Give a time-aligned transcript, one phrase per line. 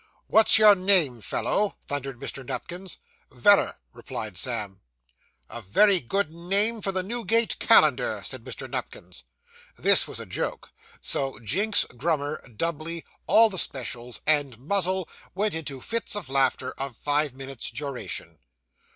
[0.25, 2.43] 'What's your name, fellow?' thundered Mr.
[2.43, 2.97] Nupkins.
[3.29, 4.79] 'Veller,' replied Sam.
[5.47, 8.67] 'A very good name for the Newgate Calendar,' said Mr.
[8.67, 9.25] Nupkins.
[9.77, 10.69] This was a joke;
[11.01, 16.97] so Jinks, Grummer, Dubbley, all the specials, and Muzzle, went into fits of laughter of
[16.97, 18.39] five minutes' duration.